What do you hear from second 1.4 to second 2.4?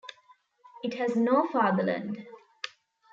fatherland.